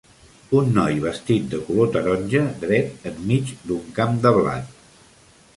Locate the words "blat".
4.41-4.77